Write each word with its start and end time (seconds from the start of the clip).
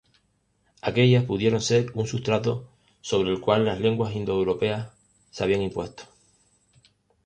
Aquellas 0.81 1.25
pudieron 1.25 1.61
ser 1.61 1.91
un 1.93 2.07
sustrato 2.07 2.67
sobre 3.01 3.29
el 3.29 3.39
cual 3.39 3.65
las 3.65 3.79
lenguas 3.79 4.15
indoeuropeas 4.15 4.89
se 5.29 5.43
habían 5.43 5.61
impuesto. 5.61 6.05